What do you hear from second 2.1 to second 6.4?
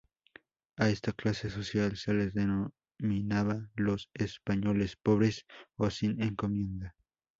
les denominaba los "españoles pobres o sin